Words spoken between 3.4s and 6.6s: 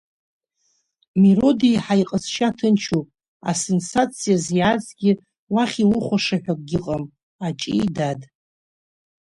асенсациаз иаазгьы, уахь иухәаша ҳәа